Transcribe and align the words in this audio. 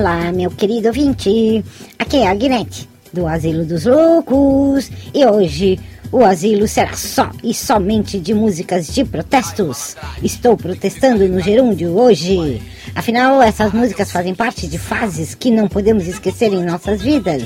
Olá, 0.00 0.32
meu 0.32 0.50
querido 0.50 0.88
ouvinte. 0.88 1.62
Aqui 1.98 2.16
é 2.16 2.26
a 2.26 2.34
Guinete, 2.34 2.88
do 3.12 3.26
Asilo 3.26 3.66
dos 3.66 3.84
Loucos. 3.84 4.90
E 5.12 5.26
hoje 5.26 5.78
o 6.10 6.24
asilo 6.24 6.66
será 6.66 6.94
só 6.94 7.30
e 7.44 7.52
somente 7.52 8.18
de 8.18 8.32
músicas 8.32 8.86
de 8.86 9.04
protestos. 9.04 9.98
Estou 10.22 10.56
protestando 10.56 11.28
no 11.28 11.38
gerúndio 11.38 11.94
hoje. 11.98 12.62
Afinal, 12.94 13.42
essas 13.42 13.74
músicas 13.74 14.10
fazem 14.10 14.34
parte 14.34 14.66
de 14.66 14.78
fases 14.78 15.34
que 15.34 15.50
não 15.50 15.68
podemos 15.68 16.06
esquecer 16.08 16.50
em 16.50 16.64
nossas 16.64 17.02
vidas. 17.02 17.42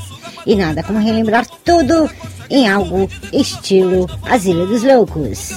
E 0.47 0.55
nada 0.55 0.85
como 0.85 1.01
relembrar 1.01 1.49
tudo 1.65 2.09
em 2.49 2.69
algo 2.69 3.11
estilo 3.33 4.09
Asilo 4.23 4.65
dos 4.69 4.85
Loucos. 4.85 5.51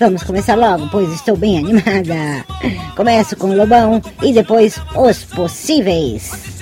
Vamos 0.00 0.24
começar 0.24 0.56
logo, 0.56 0.88
pois 0.90 1.12
estou 1.12 1.36
bem 1.36 1.58
animada. 1.58 2.44
Começo 2.96 3.36
com 3.36 3.50
o 3.50 3.56
Lobão 3.56 4.02
e 4.22 4.32
depois 4.32 4.80
Os 4.96 5.24
Possíveis. 5.24 6.53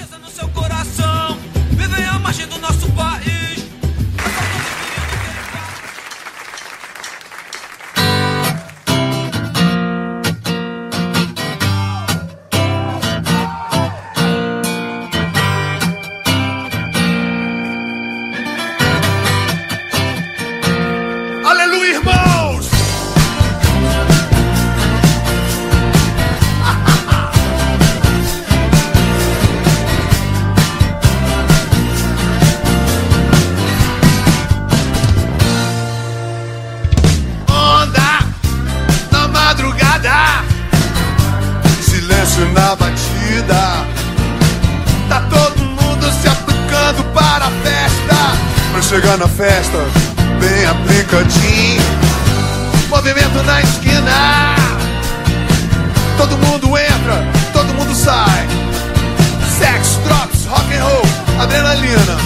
Adrenalina. 61.62 62.16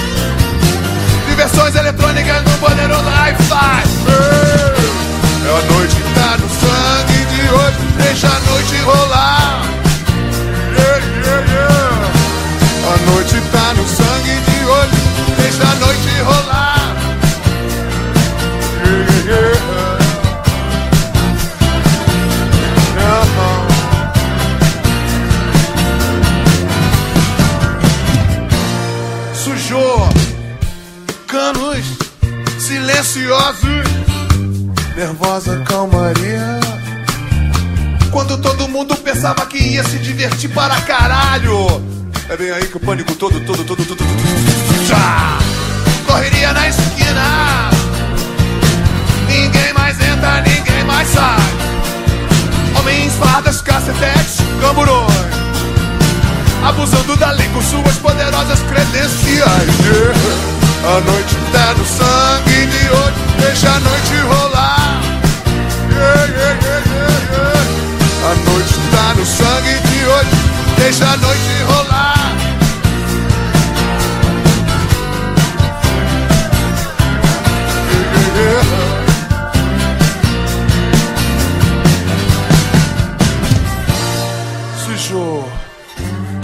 Diversões 1.28 1.74
eletrônicas 1.74 2.42
no 2.44 2.58
poderoso 2.58 2.95
Bem 42.46 42.54
aí 42.54 42.68
que 42.68 42.76
o 42.76 42.80
pânico 42.80 43.12
todo, 43.16 43.40
todo, 43.40 43.64
todo, 43.64 43.84
todo, 43.84 43.96
todo. 43.96 44.14
Correria 46.06 46.52
na 46.52 46.68
esquina. 46.68 47.70
Ninguém 49.28 49.72
mais 49.72 50.00
entra, 50.00 50.42
ninguém 50.42 50.84
mais 50.84 51.08
sai. 51.08 51.40
Homens, 52.78 53.14
fardas, 53.14 53.60
cacetetes, 53.62 54.36
camburões. 54.60 55.10
Abusando 56.64 57.16
da 57.16 57.32
lei 57.32 57.48
com 57.48 57.60
suas 57.62 57.96
poderosas 57.96 58.60
credenciais. 58.60 59.80
Yeah. 59.80 60.14
A 60.86 61.00
noite 61.00 61.34
tá 61.50 61.74
no 61.74 61.84
sangue 61.84 62.66
de 62.66 62.90
hoje, 62.90 63.40
deixa 63.40 63.70
a 63.70 63.80
noite 63.80 64.16
rolar. 64.22 65.00
Yeah, 65.90 66.24
yeah, 66.26 66.58
yeah, 66.62 66.82
yeah, 66.94 67.10
yeah. 67.32 68.30
A 68.30 68.34
noite 68.48 68.74
tá 68.92 69.14
no 69.16 69.26
sangue 69.26 69.80
de 69.88 70.06
hoje, 70.06 70.30
deixa 70.78 71.06
a 71.06 71.16
noite 71.16 71.62
rolar. 71.66 71.95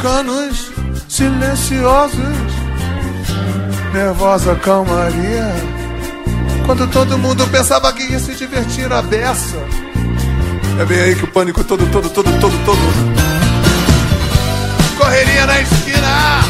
Canos 0.03 0.73
silenciosos, 1.09 2.19
nervosa 3.95 4.57
calmaria. 4.57 5.55
Quando 6.67 6.89
todo 6.89 7.17
mundo 7.19 7.47
pensava 7.49 7.93
que 7.93 8.03
ia 8.03 8.19
se 8.19 8.35
divertir 8.35 8.93
a 8.93 9.01
beça. 9.01 9.59
É 10.81 10.85
bem 10.85 10.99
aí 10.99 11.15
que 11.15 11.25
o 11.25 11.29
pânico 11.29 11.63
todo, 11.63 11.87
todo, 11.87 12.11
todo, 12.11 12.41
todo, 12.41 12.65
todo. 12.65 12.79
Correria 14.99 15.47
na 15.47 15.61
esquina. 15.61 16.41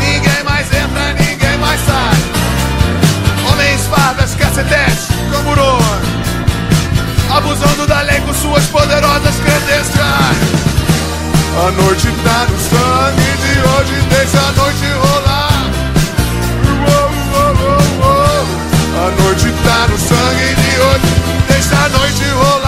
Ninguém 0.00 0.44
mais 0.44 0.66
entra, 0.66 1.12
ninguém 1.14 1.58
mais 1.58 1.80
sai. 1.80 3.50
Homens, 3.50 3.80
fardas, 3.86 4.34
cacetetes, 4.34 5.08
camburões. 5.32 6.10
Abusando 7.34 7.86
da 7.86 8.02
lei 8.02 8.20
com 8.20 8.34
suas 8.34 8.66
poderosas 8.66 9.34
credenciais. 9.36 10.69
A 11.52 11.70
noite 11.72 12.08
tá 12.24 12.46
no 12.48 12.58
sangue 12.58 13.30
de 13.42 13.60
hoje, 13.60 14.00
deixa 14.08 14.38
a 14.38 14.52
noite 14.52 14.86
rolar. 15.02 15.70
Uou, 16.86 17.10
uou, 17.32 17.52
uou, 17.66 17.82
uou. 18.06 18.44
A 18.96 19.22
noite 19.22 19.52
tá 19.64 19.88
no 19.88 19.98
sangue 19.98 20.54
de 20.54 20.80
hoje, 20.80 21.08
deixa 21.48 21.76
a 21.76 21.88
noite 21.88 22.24
rolar. 22.30 22.59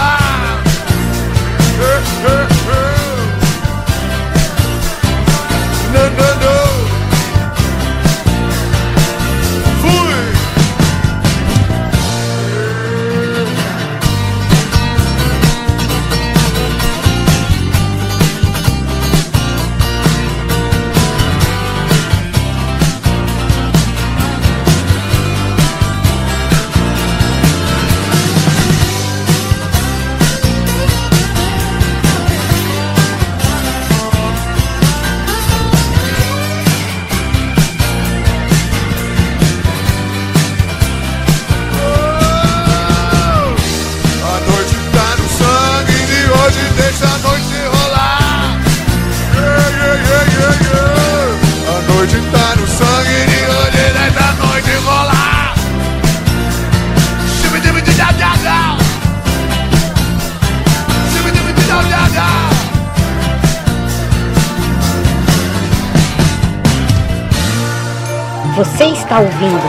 Está 69.12 69.20
ouvindo 69.20 69.60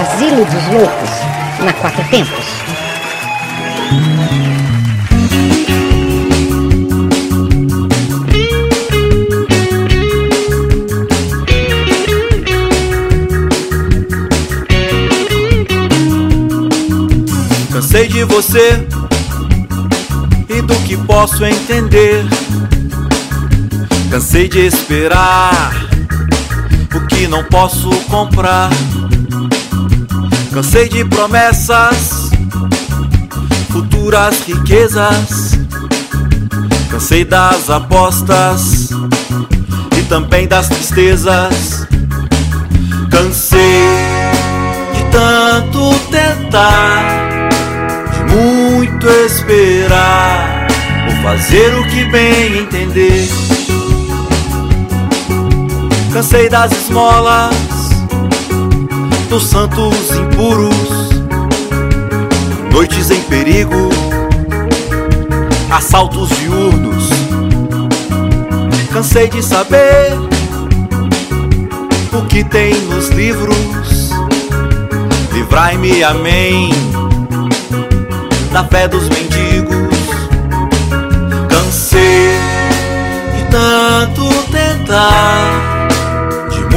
Asilo 0.00 0.44
dos 0.44 0.66
Loucos 0.72 1.10
na 1.60 1.72
Quatro 1.74 2.02
Tempos. 2.10 2.46
Cansei 17.72 18.08
de 18.08 18.24
você 18.24 18.84
e 20.48 20.60
do 20.60 20.74
que 20.80 20.96
posso 20.96 21.44
entender. 21.44 22.24
Cansei 24.10 24.48
de 24.48 24.66
esperar 24.66 25.77
que 27.18 27.26
não 27.26 27.42
posso 27.44 27.90
comprar. 28.04 28.70
Cansei 30.54 30.88
de 30.88 31.04
promessas, 31.04 32.30
futuras 33.72 34.40
riquezas. 34.46 35.58
Cansei 36.88 37.24
das 37.24 37.68
apostas 37.70 38.90
e 39.98 40.02
também 40.08 40.46
das 40.46 40.68
tristezas. 40.68 41.88
Cansei 43.10 43.58
de 44.94 45.02
tanto 45.10 45.98
tentar 46.10 47.48
muito 48.30 49.08
esperar 49.26 50.68
ou 51.08 51.22
fazer 51.22 51.74
o 51.80 51.84
que 51.88 52.04
bem 52.04 52.58
entender. 52.58 53.37
Cansei 56.12 56.48
das 56.48 56.72
esmolas, 56.72 57.54
dos 59.28 59.44
santos 59.44 60.10
impuros, 60.10 60.74
noites 62.72 63.10
em 63.10 63.20
perigo, 63.22 63.88
assaltos 65.70 66.28
diurnos. 66.30 67.08
Cansei 68.92 69.28
de 69.28 69.42
saber 69.42 70.12
o 72.12 72.22
que 72.26 72.42
tem 72.42 72.74
nos 72.82 73.08
livros. 73.10 74.10
Livrai-me, 75.32 76.02
amém 76.02 76.70
da 78.52 78.64
fé 78.64 78.88
dos 78.88 79.08
mendigos. 79.08 79.98
Cansei 81.48 82.38
de 83.36 83.50
tanto 83.50 84.28
tentar, 84.50 85.67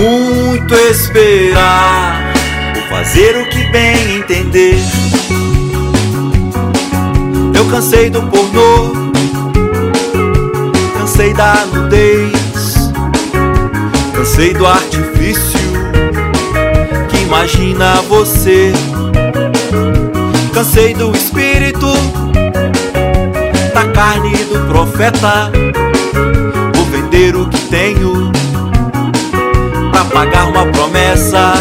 muito 0.01 0.74
esperar, 0.74 2.33
por 2.74 2.83
fazer 2.89 3.38
o 3.38 3.48
que 3.50 3.63
bem 3.71 4.15
entender. 4.15 4.80
Eu 7.53 7.65
cansei 7.65 8.09
do 8.09 8.24
pornô, 8.24 8.94
cansei 10.98 11.33
da 11.36 11.68
nudez, 11.68 12.92
cansei 14.15 14.53
do 14.56 14.65
artifício 14.65 15.59
que 17.09 17.18
imagina 17.18 18.01
você. 18.09 18.74
Cansei 20.51 20.94
do 20.94 21.12
espírito, 21.15 21.88
da 23.74 23.86
carne 23.94 24.36
do 24.45 24.59
profeta. 24.68 25.51
Pagar 30.12 30.48
uma 30.48 30.66
promessa. 30.68 31.54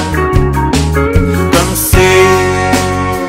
Cansei 1.52 2.26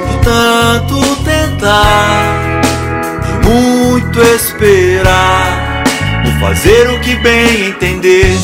de 0.10 0.18
tanto 0.24 1.16
tentar, 1.24 2.62
de 3.24 3.50
muito 3.50 4.20
esperar. 4.22 5.84
Vou 6.24 6.50
fazer 6.50 6.90
o 6.90 7.00
que 7.00 7.16
bem 7.16 7.68
entender. 7.68 8.38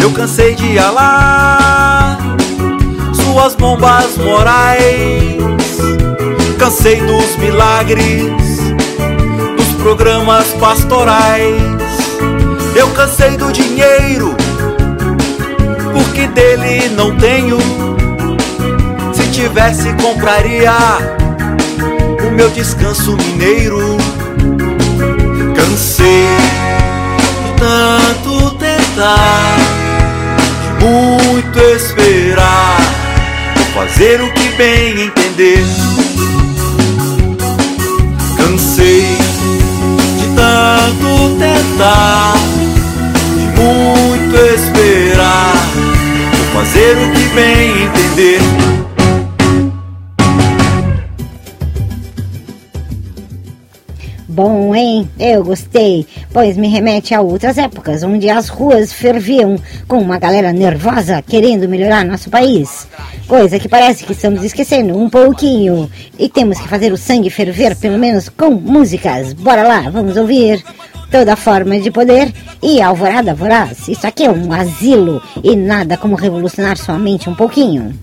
Eu 0.00 0.10
cansei 0.12 0.54
de 0.54 0.78
alar 0.78 2.18
suas 3.14 3.54
bombas 3.54 4.16
morais. 4.16 5.36
Cansei 6.58 7.00
dos 7.02 7.36
milagres, 7.36 8.32
dos 9.56 9.72
programas 9.82 10.46
pastorais. 10.54 11.75
Eu 12.76 12.88
cansei 12.90 13.36
do 13.38 13.50
dinheiro, 13.50 14.36
porque 15.92 16.26
dele 16.28 16.90
não 16.90 17.16
tenho. 17.16 17.58
Se 19.14 19.28
tivesse, 19.30 19.92
compraria 19.94 20.72
o 22.26 22.30
meu 22.32 22.50
descanso 22.50 23.16
mineiro. 23.16 23.96
Cansei 25.56 26.26
de 27.42 27.60
tanto 27.60 28.50
tentar, 28.56 29.56
de 30.60 30.84
muito 30.84 31.58
esperar 31.58 32.76
fazer 33.76 34.22
o 34.22 34.32
que 34.32 34.48
bem 34.56 35.02
entender. 35.02 35.64
Cansei 38.38 39.18
de 40.18 40.26
tanto 40.34 41.36
tentar, 41.38 42.34
muito 43.66 44.36
esperar, 44.54 45.54
vou 46.32 46.62
fazer 46.62 46.96
o 46.96 47.12
que 47.12 47.28
bem 47.34 47.82
entender. 47.84 48.40
Bom, 54.28 54.74
hein? 54.74 55.08
Eu 55.18 55.42
gostei, 55.42 56.06
pois 56.30 56.58
me 56.58 56.68
remete 56.68 57.14
a 57.14 57.22
outras 57.22 57.56
épocas, 57.56 58.02
onde 58.02 58.28
as 58.28 58.48
ruas 58.48 58.92
ferviam 58.92 59.56
com 59.88 59.98
uma 59.98 60.18
galera 60.18 60.52
nervosa 60.52 61.22
querendo 61.22 61.66
melhorar 61.66 62.04
nosso 62.04 62.28
país. 62.28 62.86
Coisa 63.26 63.58
que 63.58 63.68
parece 63.68 64.04
que 64.04 64.12
estamos 64.12 64.44
esquecendo 64.44 64.96
um 64.96 65.08
pouquinho. 65.08 65.90
E 66.18 66.28
temos 66.28 66.60
que 66.60 66.68
fazer 66.68 66.92
o 66.92 66.98
sangue 66.98 67.30
ferver, 67.30 67.74
pelo 67.76 67.98
menos 67.98 68.28
com 68.28 68.50
músicas. 68.50 69.32
Bora 69.32 69.62
lá, 69.62 69.88
vamos 69.88 70.18
ouvir 70.18 70.62
toda 71.10 71.34
forma 71.34 71.78
de 71.80 71.90
poder 71.90 72.30
e 72.66 72.82
alvorada 72.82 73.32
voraz. 73.32 73.86
Isso 73.86 74.04
aqui 74.04 74.24
é 74.24 74.30
um 74.30 74.52
asilo 74.52 75.22
e 75.42 75.54
nada 75.54 75.96
como 75.96 76.16
revolucionar 76.16 76.76
sua 76.76 76.98
mente 76.98 77.30
um 77.30 77.34
pouquinho. 77.34 77.94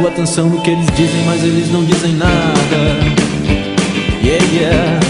Presto 0.00 0.08
atenção 0.08 0.48
no 0.48 0.60
que 0.62 0.70
eles 0.70 0.86
dizem, 0.96 1.22
mas 1.26 1.42
eles 1.42 1.70
não 1.70 1.84
dizem 1.84 2.14
nada. 2.14 2.30
Yeah, 4.22 4.44
yeah. 4.52 5.00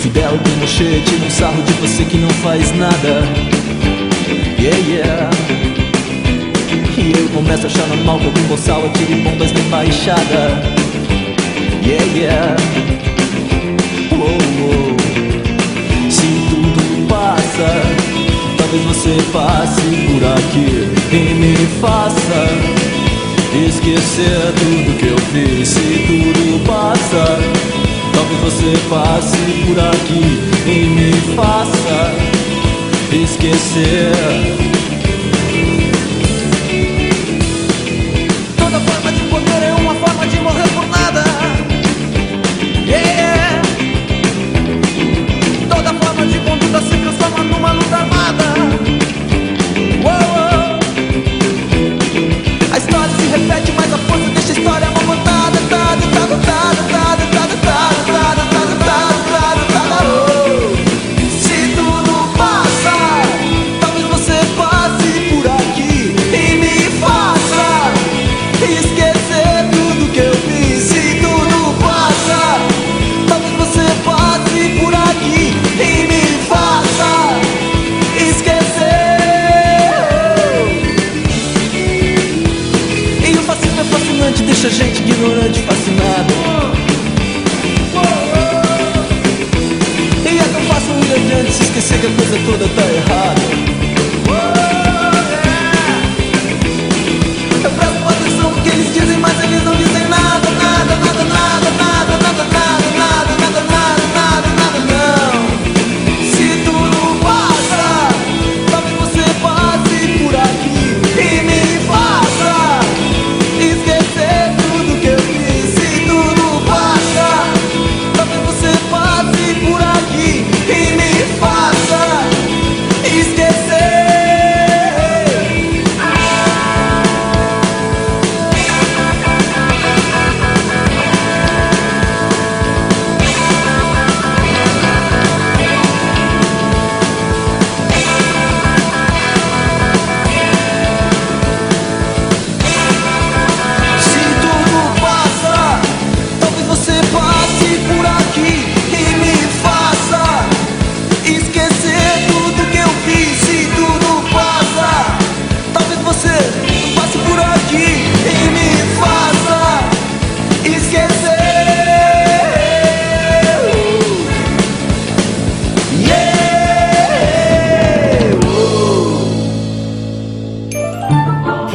Fidel 0.00 0.38
Pinochet 0.38 1.02
tira 1.04 1.24
um 1.24 1.30
sarro 1.30 1.62
de 1.62 1.72
você 1.74 2.04
que 2.04 2.16
não 2.16 2.30
faz 2.30 2.76
nada. 2.76 3.22
Yeah, 4.58 4.78
yeah. 4.88 5.30
E 6.96 7.12
eu 7.16 7.28
começo 7.28 7.64
a 7.64 7.66
achar 7.66 7.86
normal 7.86 8.18
que 8.18 8.26
algum 8.26 8.42
boçal 8.48 8.84
atire 8.86 9.14
bombas 9.22 9.52
na 9.52 9.60
embaixada. 9.60 10.62
Yeah, 11.84 12.04
yeah. 12.16 12.56
Uou, 14.12 14.28
uou. 14.60 14.96
Se 16.10 16.26
tudo 16.50 17.08
passa, 17.08 17.82
talvez 18.56 18.82
você 18.84 19.16
passe 19.32 19.87
e 21.12 21.34
me 21.34 21.56
faça 21.80 22.48
esquecer 23.66 24.52
tudo 24.58 24.98
que 24.98 25.06
eu 25.06 25.18
fiz. 25.32 25.68
Se 25.68 26.04
tudo 26.06 26.64
passa, 26.66 27.38
talvez 28.12 28.40
você 28.40 28.72
passe 28.88 29.36
por 29.66 29.78
aqui 29.78 30.40
e 30.66 30.86
me 30.86 31.12
faça 31.34 32.12
esquecer. 33.12 34.77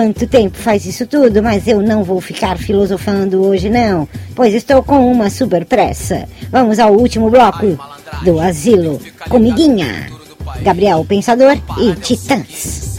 Quanto 0.00 0.26
tempo 0.26 0.56
faz 0.56 0.86
isso 0.86 1.06
tudo, 1.06 1.42
mas 1.42 1.68
eu 1.68 1.82
não 1.82 2.02
vou 2.02 2.22
ficar 2.22 2.56
filosofando 2.56 3.42
hoje 3.42 3.68
não, 3.68 4.08
pois 4.34 4.54
estou 4.54 4.82
com 4.82 5.12
uma 5.12 5.28
super 5.28 5.66
pressa. 5.66 6.26
Vamos 6.50 6.78
ao 6.78 6.94
último 6.94 7.28
bloco 7.28 7.78
do 8.24 8.40
Asilo 8.40 8.98
Comidinha. 9.28 10.06
Gabriel 10.62 11.04
Pensador 11.04 11.58
e 11.78 11.94
Titãs. 11.96 12.98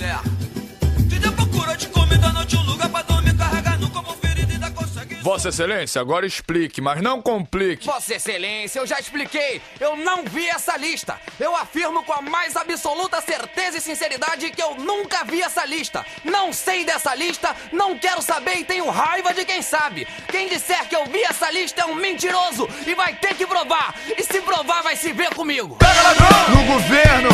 Vossa 5.31 5.47
Excelência, 5.47 6.01
agora 6.01 6.25
explique, 6.25 6.81
mas 6.81 7.01
não 7.01 7.21
complique. 7.21 7.85
Vossa 7.85 8.15
Excelência, 8.15 8.79
eu 8.79 8.85
já 8.85 8.99
expliquei. 8.99 9.61
Eu 9.79 9.95
não 9.95 10.25
vi 10.25 10.45
essa 10.49 10.75
lista. 10.75 11.17
Eu 11.39 11.55
afirmo 11.55 12.03
com 12.03 12.11
a 12.11 12.21
mais 12.21 12.57
absoluta 12.57 13.21
certeza 13.21 13.77
e 13.77 13.81
sinceridade 13.81 14.51
que 14.51 14.61
eu 14.61 14.75
nunca 14.75 15.23
vi 15.23 15.41
essa 15.41 15.63
lista. 15.63 16.05
Não 16.25 16.51
sei 16.51 16.83
dessa 16.83 17.15
lista, 17.15 17.55
não 17.71 17.97
quero 17.97 18.21
saber 18.21 18.57
e 18.57 18.65
tenho 18.65 18.89
raiva 18.89 19.33
de 19.33 19.45
quem 19.45 19.61
sabe. 19.61 20.05
Quem 20.27 20.49
disser 20.49 20.85
que 20.89 20.95
eu 20.97 21.05
vi 21.05 21.23
essa 21.23 21.49
lista 21.49 21.79
é 21.79 21.85
um 21.85 21.95
mentiroso 21.95 22.67
e 22.85 22.93
vai 22.93 23.15
ter 23.15 23.33
que 23.33 23.47
provar. 23.47 23.95
E 24.17 24.21
se 24.23 24.41
provar, 24.41 24.83
vai 24.83 24.97
se 24.97 25.13
ver 25.13 25.33
comigo. 25.33 25.77
Pega 25.77 26.01
ladrão! 26.01 26.49
No 26.49 26.73
governo! 26.73 27.29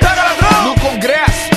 Pega 0.00 0.22
ladrão! 0.22 0.64
No 0.68 0.80
Congresso! 0.80 1.50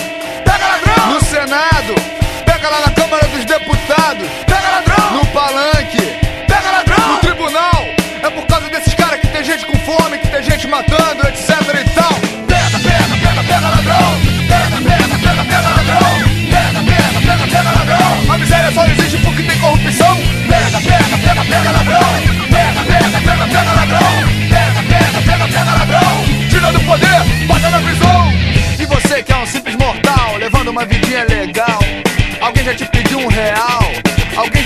Pega 0.43 0.67
ladrão! 0.67 1.13
No 1.13 1.21
Senado! 1.21 2.24
Pega 2.65 2.77
lá 2.77 2.81
na 2.87 2.91
Câmara 2.93 3.27
dos 3.27 3.45
Deputados! 3.45 4.27
Pega 4.47 4.69
ladrão! 4.71 5.11
No 5.13 5.25
palanque! 5.27 6.01
Pega 6.47 6.71
ladrão! 6.71 7.13
No 7.13 7.19
tribunal! 7.19 7.85
É 8.23 8.29
por 8.31 8.43
causa 8.47 8.67
desses 8.69 8.91
caras 8.95 9.19
que 9.19 9.27
tem 9.27 9.43
gente 9.43 9.67
com 9.67 9.77
fome, 9.81 10.17
que 10.17 10.27
tem 10.29 10.41
gente 10.41 10.65
matando, 10.67 11.27
etc 11.27 11.51
e 11.51 11.89
tal! 11.91 12.11
Pega, 12.47 12.79
pega, 12.79 13.17
pega, 13.21 13.43
pega 13.43 13.69
ladrão! 13.69 14.19
Pega, 14.47 14.81
pega, 14.81 15.19
pega, 15.19 15.45
pega 15.45 15.69
ladrão! 15.69 16.09
Pega, 16.49 16.79
pega, 16.81 17.19
pega, 17.21 17.47
pega 17.55 17.71
ladrão! 17.71 18.33
A 18.33 18.37
miséria 18.39 18.71
só 18.71 18.83
existe 18.87 19.17
porque 19.19 19.43
tem 19.43 19.59
corrupção! 19.59 20.17
Pega, 20.49 20.81
pega, 20.81 21.17
pega, 21.19 21.45
pega 21.45 21.71
ladrão! 21.71 22.14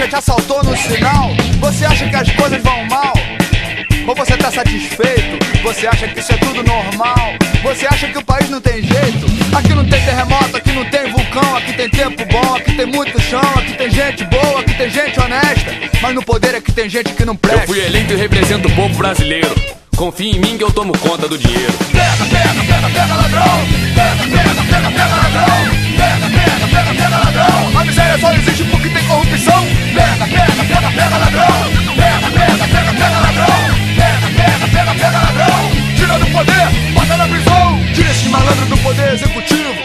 Te 0.10 0.16
assaltou 0.16 0.64
no 0.64 0.76
sinal? 0.76 1.30
Você 1.60 1.86
acha 1.86 2.10
que 2.10 2.16
as 2.16 2.32
coisas 2.32 2.62
vão 2.64 2.84
mal? 2.86 3.14
Ou 4.08 4.16
você 4.16 4.36
tá 4.38 4.52
satisfeito? 4.52 5.38
Você 5.62 5.86
acha 5.86 6.08
que 6.08 6.20
isso 6.20 6.34
é 6.34 6.38
tudo 6.38 6.64
normal? 6.64 7.36
Você 7.62 7.86
acha 7.86 8.08
que 8.08 8.18
o 8.18 8.26
país 8.26 8.50
não 8.50 8.60
tem 8.60 8.82
jeito? 8.82 9.28
Aqui 9.56 9.70
não 9.70 9.88
tem 9.88 10.04
terremoto, 10.04 10.58
aqui 10.58 10.72
não 10.72 10.84
tem 10.86 11.12
vulcão, 11.12 11.58
aqui 11.58 11.74
tem 11.74 11.90
tempo 11.90 12.26
bom, 12.26 12.56
aqui 12.56 12.74
tem 12.74 12.86
muito 12.88 13.22
chão, 13.22 13.42
aqui 13.56 13.74
tem 13.74 13.92
gente 13.92 14.24
boa, 14.26 14.62
aqui 14.62 14.74
tem 14.74 14.90
gente 14.90 15.20
honesta. 15.20 15.72
Mas 16.02 16.16
no 16.16 16.24
poder 16.24 16.56
é 16.56 16.62
que 16.62 16.72
tem 16.72 16.90
gente 16.90 17.14
que 17.14 17.24
não 17.24 17.36
presta. 17.36 17.62
Eu 17.62 17.68
fui 17.68 17.80
eleito 17.80 18.14
e 18.14 18.16
represento 18.16 18.68
o 18.68 18.72
povo 18.76 18.96
brasileiro. 18.96 19.54
Confie 19.96 20.32
em 20.32 20.40
mim 20.40 20.58
que 20.58 20.64
eu 20.64 20.72
tomo 20.72 20.98
conta 20.98 21.28
do 21.28 21.38
dinheiro. 21.38 21.74
Pega, 21.92 22.26
pega, 22.26 22.64
pega, 22.66 22.90
pega 22.90 23.16
ladrão! 23.16 23.68
Pega, 23.94 24.24
pega, 24.24 24.64
pega, 24.64 24.92
pega 24.92 25.16
ladrão! 25.16 25.89
Pega, 26.00 26.30
pega, 26.30 26.68
pega, 26.68 26.94
pega 26.96 27.18
ladrão! 27.18 27.78
A 27.78 27.84
miséria 27.84 28.18
só 28.20 28.34
existe 28.34 28.64
porque 28.66 28.90
tem 28.90 29.04
corrupção! 29.06 29.66
Pega, 29.94 30.26
pega, 30.28 30.64
pega, 30.64 30.92
pega 30.92 31.18
ladrão! 31.18 31.72
Pega, 31.96 32.32
pega, 32.32 32.68
pega, 32.68 32.94
pega 32.94 33.20
ladrão! 33.20 33.60
Pega, 33.98 34.28
pega, 34.38 34.68
pega, 34.72 34.94
pega 34.96 35.18
ladrão! 35.20 35.96
Tira 35.98 36.20
do 36.20 36.26
poder, 36.28 36.94
bota 36.94 37.18
na 37.18 37.28
prisão! 37.28 37.84
Tira 37.94 38.12
esse 38.12 38.30
malandro 38.30 38.66
do 38.68 38.78
poder 38.78 39.14
executivo! 39.14 39.79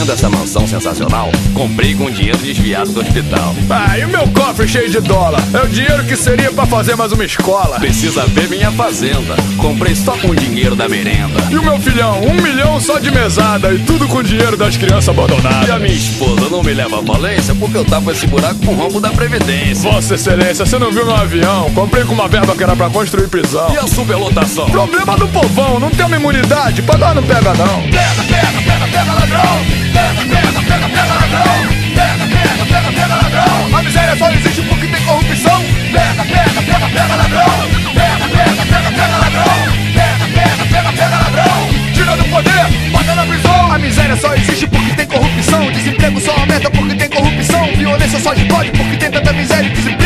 Vendo 0.00 0.12
essa 0.12 0.30
mansão 0.30 0.66
sensacional? 0.66 1.30
Comprei 1.52 1.94
com 1.94 2.10
dinheiro 2.10 2.38
desviado 2.38 2.90
do 2.90 3.00
hospital. 3.00 3.54
Ah, 3.68 3.98
e 3.98 4.04
o 4.06 4.08
meu 4.08 4.26
cofre 4.28 4.66
cheio 4.66 4.88
de 4.90 4.98
dólar? 5.00 5.42
É 5.52 5.62
o 5.62 5.68
dinheiro 5.68 6.04
que 6.04 6.16
seria 6.16 6.50
pra 6.50 6.64
fazer 6.64 6.96
mais 6.96 7.12
uma 7.12 7.24
escola. 7.24 7.78
Precisa 7.78 8.24
ver 8.26 8.48
minha 8.48 8.70
fazenda. 8.72 9.36
Comprei 9.58 9.94
só 9.94 10.12
com 10.12 10.28
o 10.28 10.36
dinheiro 10.36 10.74
da 10.74 10.88
merenda. 10.88 11.38
E 11.50 11.56
o 11.56 11.62
meu 11.62 11.78
filhão, 11.78 12.18
um 12.22 12.32
milhão 12.40 12.80
só 12.80 12.98
de 12.98 13.10
mesada 13.10 13.74
e 13.74 13.78
tudo 13.80 14.08
com 14.08 14.22
dinheiro 14.22 14.56
das 14.56 14.76
crianças 14.76 15.08
E 15.08 15.10
abandonadas. 15.10 15.70
a 15.70 15.78
minha 15.78 15.94
esposa 15.94 16.48
não 16.50 16.62
me 16.62 16.72
leva 16.72 17.00
à 17.00 17.02
falência 17.04 17.54
porque 17.54 17.76
eu 17.76 17.84
tava 17.84 18.12
esse 18.12 18.26
buraco 18.26 18.60
com 18.64 18.72
o 18.72 18.76
rombo 18.76 19.00
da 19.00 19.10
Previdência. 19.10 19.90
Vossa 19.90 20.14
Excelência, 20.14 20.64
você 20.64 20.78
não 20.78 20.90
viu 20.90 21.04
meu 21.04 21.14
avião? 21.14 21.70
Comprei 21.74 22.04
com 22.04 22.14
uma 22.14 22.26
verba 22.28 22.56
que 22.56 22.62
era 22.62 22.74
pra 22.74 22.88
construir 22.88 23.28
prisão. 23.28 23.70
E 23.70 23.76
a 23.76 23.86
superlotação? 23.86 24.70
Problema 24.70 25.16
do 25.18 25.28
povão, 25.28 25.78
não 25.78 25.90
tem 25.90 26.06
uma 26.06 26.16
imunidade, 26.16 26.80
pra 26.82 26.96
nós 26.96 27.14
não 27.14 27.22
pega 27.22 27.52
não. 27.54 27.82
Pega, 27.82 28.22
pega, 28.28 28.62
pega, 28.62 28.86
pega 28.90 29.12
ladrão! 29.12 29.89
Pega, 29.92 30.22
pega, 30.22 30.62
pega, 30.62 30.88
pega 30.88 31.14
ladrão! 31.14 31.60
Pega, 31.94 32.24
pega, 32.26 32.64
pega, 32.66 32.92
pega 32.92 33.14
ladrão! 33.16 33.76
A 33.76 33.82
miséria 33.82 34.16
só 34.16 34.30
existe 34.30 34.62
porque 34.62 34.86
tem 34.86 35.02
corrupção! 35.04 35.64
Pega, 35.92 36.24
pega, 36.24 36.62
pega, 36.62 36.88
pega 36.88 37.16
ladrão! 37.16 37.70
Pega, 37.94 38.28
pega, 38.28 38.66
pega, 38.66 38.90
pega 38.90 39.16
ladrão! 39.18 39.80
Pega, 39.94 40.26
pega, 40.34 40.64
pega, 40.70 40.92
pega 40.92 41.16
ladrão! 41.16 41.68
Tira 41.92 42.16
do 42.16 42.24
poder, 42.24 42.90
bota 42.92 43.14
na 43.14 43.26
prisão! 43.26 43.72
A 43.72 43.78
miséria 43.78 44.16
só 44.16 44.34
existe 44.34 44.66
porque 44.66 44.94
tem 44.94 45.06
corrupção! 45.06 45.72
Desemprego 45.72 46.20
só 46.20 46.32
aumenta 46.32 46.70
porque 46.70 46.94
tem 46.94 47.08
corrupção! 47.08 47.66
Violência 47.76 48.20
só 48.20 48.32
explode 48.32 48.70
porque 48.70 48.96
tem 48.96 49.10
tanta 49.10 49.32
miséria 49.32 49.66
e 49.66 49.70
desemprego! 49.70 49.99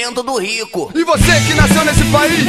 Empobrecimento 0.00 0.22
do 0.22 0.38
rico. 0.38 0.90
E 0.94 1.04
você 1.04 1.40
que 1.46 1.54
nasceu 1.54 1.84
nesse 1.84 2.04
país 2.04 2.46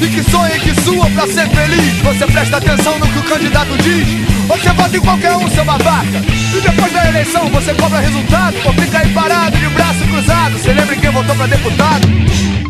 e 0.00 0.08
que 0.08 0.30
sonha 0.30 0.56
e 0.56 0.60
que 0.60 0.80
sua 0.80 1.08
pra 1.10 1.26
ser 1.26 1.48
feliz, 1.48 1.98
você 2.02 2.26
presta 2.26 2.56
atenção 2.56 2.98
no 2.98 3.06
que 3.06 3.18
o 3.18 3.22
candidato 3.24 3.76
diz? 3.82 4.06
Você 4.48 4.72
vota 4.72 4.96
em 4.96 5.00
qualquer 5.00 5.32
um, 5.32 5.48
seu 5.50 5.64
babaca. 5.64 6.22
E 6.56 6.60
depois 6.60 6.92
da 6.92 7.08
eleição 7.08 7.48
você 7.50 7.74
cobra 7.74 8.00
resultado 8.00 8.56
ou 8.64 8.72
fica 8.74 8.98
aí 8.98 9.12
parado 9.12 9.56
de 9.56 9.68
braço 9.68 10.00
cruzado. 10.06 10.58
Você 10.58 10.72
lembra 10.72 10.96
quem 10.96 11.10
votou 11.10 11.34
pra 11.36 11.46
deputado? 11.46 12.08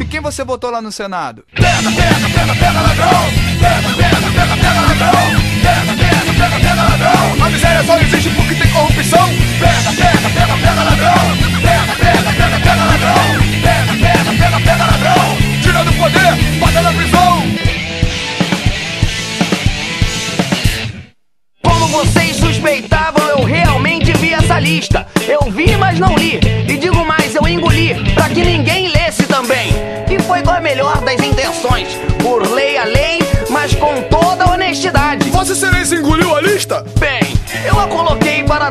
E 0.01 0.05
quem 0.05 0.21
você 0.21 0.45
votou 0.45 0.71
lá 0.71 0.83
no 0.83 0.91
Senado? 0.91 1.45
Pega, 1.55 1.91
pega, 1.91 2.29
pega, 2.35 2.55
pega 2.55 2.81
ladrão! 2.81 3.31
Pega, 3.61 3.95
pega, 3.97 4.31
pega, 4.33 4.57
pega 4.57 4.81
ladrão! 4.81 5.55
Pega, 5.63 5.93
pega, 5.97 6.33
pega, 6.35 6.61
pega 6.61 6.83
ladrão! 6.83 7.47
A 7.47 7.51
miséria 7.51 7.85
só 7.85 7.99
existe 7.99 8.31
porque 8.31 8.55
tem 8.55 8.71
corrupção! 8.71 9.44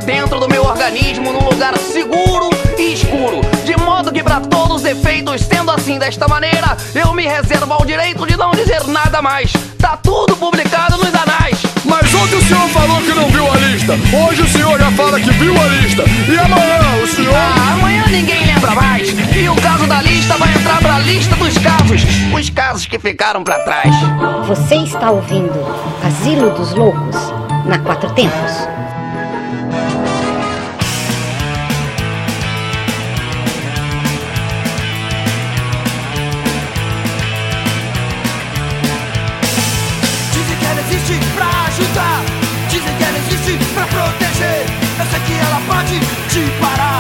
Dentro 0.04 0.40
do 0.40 0.48
meu 0.48 0.64
organismo 0.64 1.32
num 1.32 1.50
lugar 1.50 1.78
seguro 1.78 2.50
e 2.78 2.94
escuro, 2.94 3.42
de 3.66 3.76
modo 3.78 4.12
que 4.12 4.24
para 4.24 4.40
todos 4.42 4.78
os 4.78 4.86
efeitos, 4.86 5.42
sendo 5.42 5.72
assim 5.72 5.98
desta 5.98 6.28
maneira, 6.28 6.78
eu 6.94 7.14
me 7.14 7.26
reservo 7.26 7.72
ao 7.74 7.86
direito 7.86 8.26
de 8.26 8.36
não 8.38 8.52
dizer 8.52 8.86
nada 8.88 9.22
mais. 9.22 9.52
Tá 9.80 9.98
tudo 9.98 10.36
publicado 10.36 10.98
nos 10.98 11.14
anais. 11.14 11.62
Mas 11.86 12.14
ontem 12.14 12.36
o 12.36 12.42
senhor 12.42 12.68
falou 12.70 13.02
que 13.02 13.14
não 13.14 13.30
viu 13.30 13.50
a 13.50 13.56
lista. 13.56 13.94
Hoje 13.94 14.42
o 14.42 14.48
senhor 14.48 14.80
já 14.80 14.92
fala 14.92 15.20
que 15.20 15.32
viu 15.32 15.54
a 15.60 15.66
lista. 15.66 16.04
E 16.28 16.38
amanhã 16.38 17.04
o 17.04 17.08
senhor. 17.08 17.36
Ah, 17.36 17.74
amanhã 17.74 18.06
ninguém 18.10 18.46
lembra 18.46 18.72
mais. 18.72 19.10
E 19.10 19.50
o 19.50 19.56
caso 19.56 19.86
da 19.88 20.02
lista 20.02 20.38
vai 20.38 20.54
entrar 20.54 20.80
pra 20.80 21.00
lista 21.00 21.36
dos 21.36 21.58
casos. 21.58 22.02
Os 22.34 22.50
casos 22.50 22.86
que 22.86 23.00
ficaram 23.00 23.44
pra 23.44 23.60
trás. 23.60 23.94
Você 24.48 24.76
está 24.76 25.12
ouvindo 25.12 25.54
Asilo 26.06 26.52
dos 26.52 26.74
Loucos 26.74 27.16
na 27.66 27.80
Quatro 27.80 28.10
Tempos. 28.12 28.68
Ela 45.64 45.76
pode 45.76 46.00
te 46.30 46.52
parar 46.60 46.93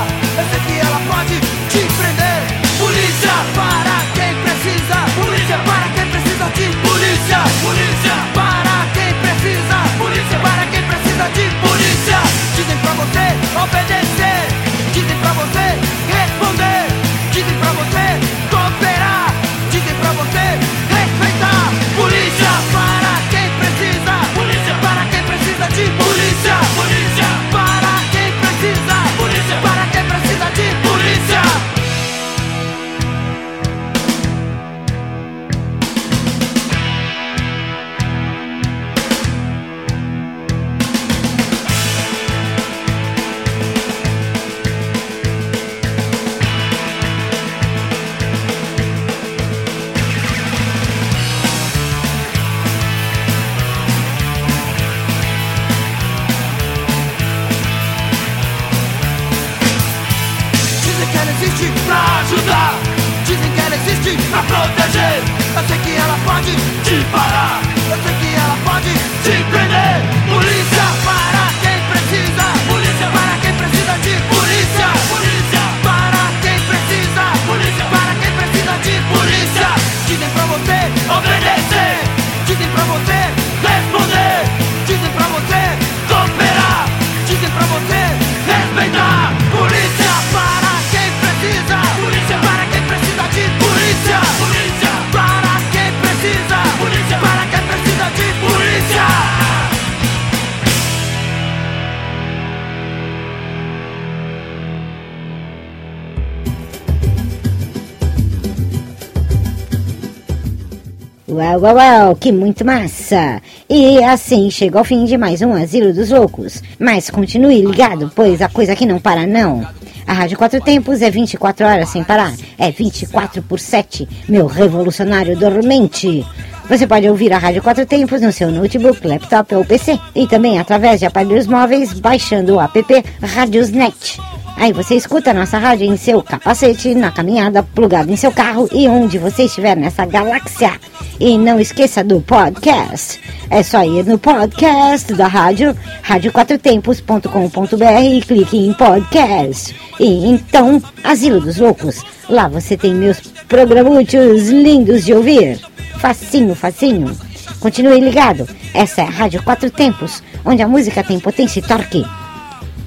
uau, 111.63 111.75
uau, 111.77 112.15
que 112.17 112.29
muito 112.29 112.65
massa! 112.65 113.41
E 113.69 114.03
assim 114.03 114.51
chega 114.51 114.77
ao 114.77 114.83
fim 114.83 115.05
de 115.05 115.17
mais 115.17 115.41
um 115.41 115.53
Asilo 115.53 115.93
dos 115.93 116.09
Loucos. 116.09 116.61
Mas 116.77 117.09
continue 117.09 117.61
ligado, 117.61 118.11
pois 118.13 118.41
a 118.41 118.49
coisa 118.49 118.73
aqui 118.73 118.85
não 118.85 118.99
para 118.99 119.25
não. 119.25 119.65
A 120.05 120.11
Rádio 120.11 120.37
Quatro 120.37 120.59
Tempos 120.59 121.01
é 121.01 121.09
24 121.09 121.65
horas 121.65 121.87
sem 121.87 122.03
parar. 122.03 122.33
É 122.57 122.69
24 122.69 123.41
por 123.43 123.61
7, 123.61 124.05
meu 124.27 124.45
revolucionário 124.45 125.37
dormente. 125.37 126.25
Você 126.67 126.85
pode 126.85 127.07
ouvir 127.07 127.31
a 127.31 127.37
Rádio 127.37 127.63
Quatro 127.63 127.85
Tempos 127.85 128.21
no 128.21 128.33
seu 128.33 128.51
notebook, 128.51 129.07
laptop 129.07 129.55
ou 129.55 129.63
PC. 129.63 129.97
E 130.13 130.27
também 130.27 130.59
através 130.59 130.99
de 130.99 131.05
aparelhos 131.05 131.47
móveis 131.47 131.93
baixando 131.93 132.55
o 132.55 132.61
app 132.61 133.05
Radiosnet. 133.21 134.19
Aí 134.55 134.71
você 134.71 134.95
escuta 134.95 135.31
a 135.31 135.33
nossa 135.33 135.57
rádio 135.57 135.85
em 135.85 135.97
seu 135.97 136.21
capacete, 136.21 136.93
na 136.93 137.11
caminhada, 137.11 137.63
plugado 137.63 138.11
em 138.11 138.15
seu 138.15 138.31
carro 138.31 138.69
e 138.71 138.87
onde 138.87 139.17
você 139.17 139.43
estiver 139.43 139.75
nessa 139.75 140.05
galáxia. 140.05 140.73
E 141.19 141.37
não 141.37 141.59
esqueça 141.59 142.03
do 142.03 142.21
podcast. 142.21 143.19
É 143.49 143.61
só 143.61 143.83
ir 143.83 144.05
no 144.05 144.17
podcast 144.17 145.13
da 145.13 145.27
rádio, 145.27 145.75
radioquatrotempos.com.br 146.01 148.01
e 148.01 148.21
clique 148.21 148.57
em 148.57 148.73
podcast. 148.73 149.75
E 149.99 150.27
então, 150.27 150.81
Asilo 151.03 151.41
dos 151.41 151.57
Loucos. 151.57 152.03
Lá 152.29 152.47
você 152.47 152.77
tem 152.77 152.93
meus 152.93 153.19
programútios 153.47 154.49
lindos 154.49 155.05
de 155.05 155.13
ouvir. 155.13 155.59
Facinho, 155.97 156.55
facinho. 156.55 157.15
Continue 157.59 157.99
ligado. 157.99 158.47
Essa 158.73 159.01
é 159.01 159.05
a 159.05 159.09
Rádio 159.09 159.43
Quatro 159.43 159.69
Tempos, 159.69 160.23
onde 160.43 160.61
a 160.61 160.67
música 160.67 161.03
tem 161.03 161.19
potência 161.19 161.59
e 161.59 161.63
torque. 161.63 162.03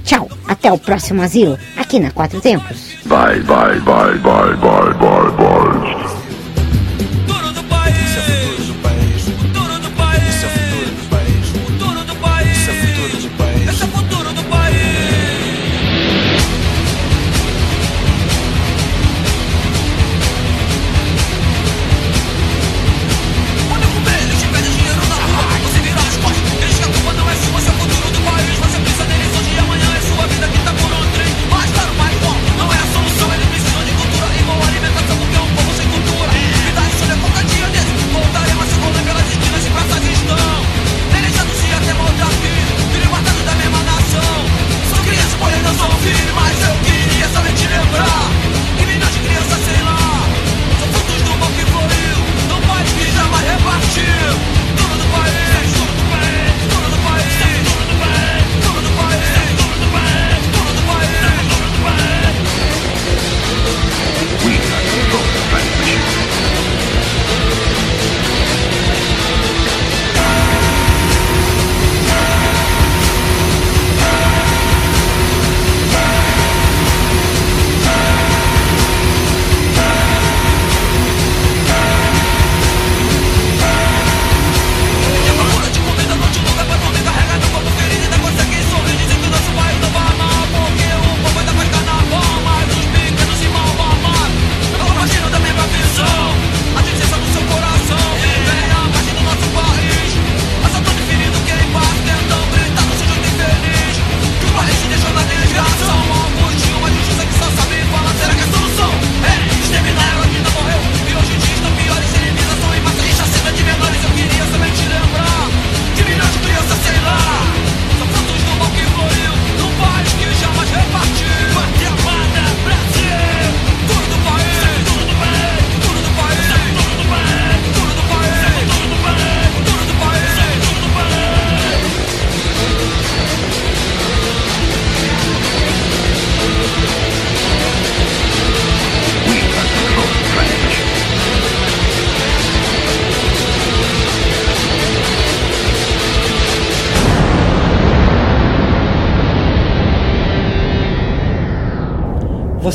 Tchau, 0.06 0.28
até 0.46 0.72
o 0.72 0.78
próximo 0.78 1.20
asilo, 1.20 1.58
aqui 1.76 1.98
na 1.98 2.12
Quatro 2.12 2.40
Tempos. 2.40 2.96
Bye, 3.04 3.40
bye, 3.42 3.80
bye, 3.80 4.16
bye, 4.18 4.54
bye, 4.56 4.94
bye, 4.94 5.30
bye. 5.36 6.15